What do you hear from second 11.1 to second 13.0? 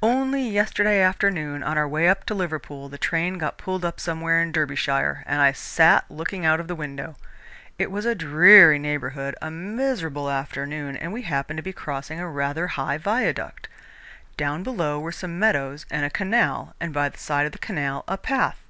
we happened to be crossing a rather high